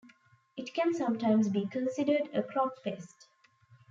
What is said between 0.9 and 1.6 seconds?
sometimes